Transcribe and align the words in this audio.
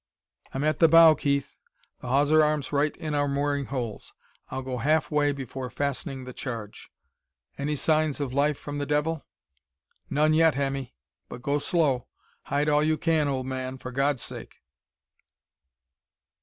"I'm 0.51 0.63
at 0.63 0.79
the 0.79 0.87
bow, 0.87 1.13
Keith! 1.13 1.57
The 1.99 2.07
hawser 2.07 2.43
arm's 2.43 2.73
right 2.73 2.97
in 2.97 3.13
our 3.13 3.27
mooring 3.27 3.65
holes. 3.65 4.15
I'll 4.49 4.63
go 4.63 4.79
halfway 4.79 5.31
before 5.31 5.69
fastening 5.69 6.23
the 6.23 6.33
charge. 6.33 6.89
Any 7.55 7.75
signs 7.75 8.19
of 8.19 8.33
life 8.33 8.57
from 8.57 8.79
the 8.79 8.87
devil?" 8.87 9.27
"None 10.09 10.33
yet, 10.33 10.55
Hemmy. 10.55 10.95
But 11.29 11.43
go 11.43 11.59
slow. 11.59 12.07
Hide 12.45 12.67
all 12.67 12.81
you 12.83 12.97
can, 12.97 13.27
old 13.27 13.45
man, 13.45 13.77
for 13.77 13.91
God's 13.91 14.23
sake!..." 14.23 14.63